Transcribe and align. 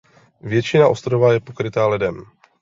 Většina 0.41 0.87
ostrova 0.87 1.33
je 1.33 1.39
pokryta 1.39 1.87
ledem. 1.87 2.23